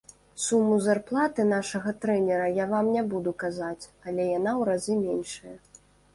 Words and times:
Суму 0.43 0.77
зарплаты 0.85 1.45
нашага 1.49 1.93
трэнера 2.05 2.47
я 2.57 2.65
вам 2.73 2.89
не 2.97 3.05
буду 3.13 3.35
казаць, 3.45 3.85
але 4.09 4.27
яна 4.37 4.51
ў 4.59 4.69
разы 4.73 4.93
меншая. 5.05 5.57